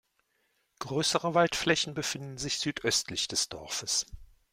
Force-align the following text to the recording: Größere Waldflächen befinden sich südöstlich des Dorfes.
Größere 0.79 1.35
Waldflächen 1.35 1.93
befinden 1.93 2.39
sich 2.39 2.57
südöstlich 2.57 3.27
des 3.27 3.49
Dorfes. 3.49 4.07